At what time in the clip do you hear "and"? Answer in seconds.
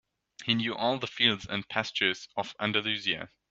1.45-1.69